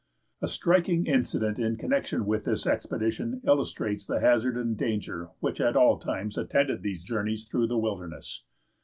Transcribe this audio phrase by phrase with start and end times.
[0.41, 5.75] A striking incident in connection with this expedition illustrates the hazard and danger which at
[5.77, 8.43] all times attended these journeys through the wilderness.